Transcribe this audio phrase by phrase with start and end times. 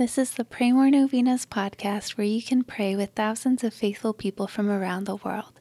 [0.00, 4.14] This is the Pray More Novenas podcast where you can pray with thousands of faithful
[4.14, 5.60] people from around the world.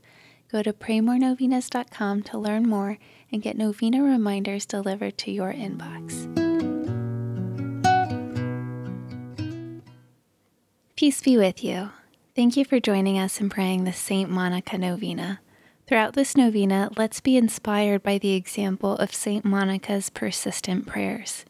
[0.50, 2.98] Go to praymorenovenas.com to learn more
[3.34, 6.24] and get novena reminders delivered to your inbox.
[10.96, 11.90] Peace be with you.
[12.34, 14.30] Thank you for joining us in praying the St.
[14.30, 15.42] Monica Novena.
[15.86, 19.44] Throughout this novena, let's be inspired by the example of St.
[19.44, 21.44] Monica's persistent prayers.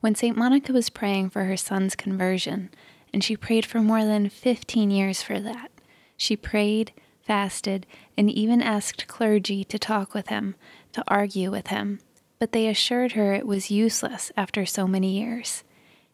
[0.00, 0.36] When St.
[0.36, 2.70] Monica was praying for her son's conversion,
[3.12, 5.70] and she prayed for more than 15 years for that,
[6.16, 10.54] she prayed, fasted, and even asked clergy to talk with him,
[10.92, 12.00] to argue with him,
[12.38, 15.64] but they assured her it was useless after so many years.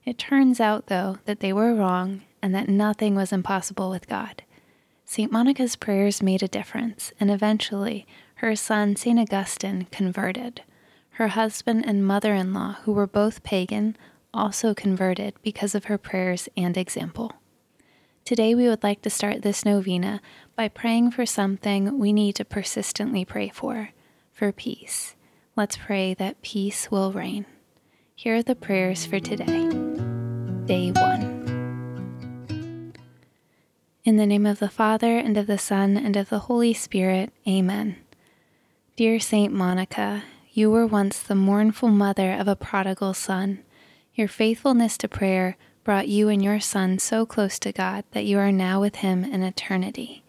[0.05, 4.43] It turns out, though, that they were wrong and that nothing was impossible with God.
[5.05, 5.31] St.
[5.31, 9.19] Monica's prayers made a difference, and eventually her son, St.
[9.19, 10.63] Augustine, converted.
[11.15, 13.97] Her husband and mother in law, who were both pagan,
[14.33, 17.35] also converted because of her prayers and example.
[18.25, 20.21] Today, we would like to start this novena
[20.57, 23.91] by praying for something we need to persistently pray for
[24.33, 25.15] for peace.
[25.55, 27.47] Let's pray that peace will reign.
[28.17, 29.69] Here are the prayers for today.
[30.67, 32.93] Day 1.
[34.05, 37.33] In the name of the Father, and of the Son, and of the Holy Spirit,
[37.47, 37.99] Amen.
[38.97, 40.25] Dear Saint Monica,
[40.57, 43.59] you were once the mournful mother of a prodigal son.
[44.15, 48.39] Your faithfulness to prayer brought you and your son so close to God that you
[48.39, 50.23] are now with him in eternity.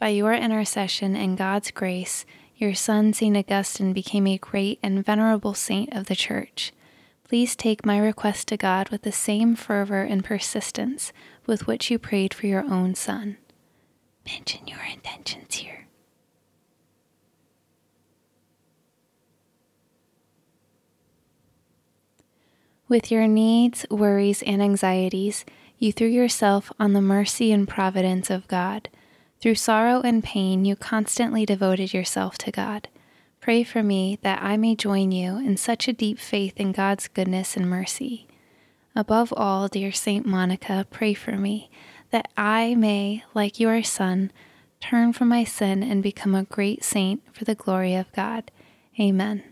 [0.00, 3.36] By your intercession and God's grace, your son, St.
[3.36, 6.72] Augustine, became a great and venerable saint of the Church.
[7.22, 11.12] Please take my request to God with the same fervor and persistence
[11.46, 13.36] with which you prayed for your own son.
[14.26, 15.86] Mention your intentions here.
[22.92, 25.46] With your needs, worries, and anxieties,
[25.78, 28.90] you threw yourself on the mercy and providence of God.
[29.40, 32.88] Through sorrow and pain, you constantly devoted yourself to God.
[33.40, 37.08] Pray for me that I may join you in such a deep faith in God's
[37.08, 38.26] goodness and mercy.
[38.94, 41.70] Above all, dear Saint Monica, pray for me
[42.10, 44.30] that I may, like your Son,
[44.82, 48.50] turn from my sin and become a great saint for the glory of God.
[49.00, 49.51] Amen.